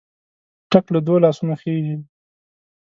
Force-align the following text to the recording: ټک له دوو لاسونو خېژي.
ټک 0.71 0.85
له 0.93 0.99
دوو 1.05 1.23
لاسونو 1.23 1.53
خېژي. 1.61 1.95